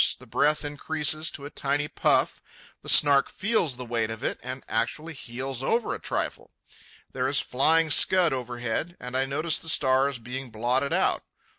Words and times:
The 0.17 0.25
breath 0.25 0.65
increases 0.65 1.29
to 1.29 1.45
a 1.45 1.51
tiny 1.51 1.87
puff. 1.87 2.41
The 2.81 2.89
Snark 2.89 3.29
feels 3.29 3.75
the 3.75 3.85
weight 3.85 4.09
of 4.09 4.23
it 4.23 4.39
and 4.41 4.63
actually 4.67 5.13
heels 5.13 5.61
over 5.61 5.93
a 5.93 5.99
trifle. 5.99 6.49
There 7.11 7.27
is 7.27 7.39
flying 7.39 7.91
scud 7.91 8.33
overhead, 8.33 8.97
and 8.99 9.15
I 9.15 9.25
notice 9.25 9.59
the 9.59 9.69
stars 9.69 10.17
being 10.17 10.49
blotted 10.49 10.91
out. 10.91 11.21